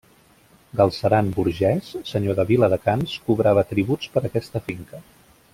Galceran 0.79 1.29
Burgès, 1.35 1.91
senyor 2.13 2.39
de 2.41 2.47
Viladecans, 2.53 3.15
cobrava 3.29 3.67
tributs 3.75 4.13
per 4.17 4.29
aquesta 4.31 4.67
finca. 4.71 5.07